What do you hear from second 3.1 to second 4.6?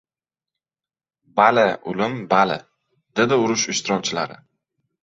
dedi urush ishtirokchilari.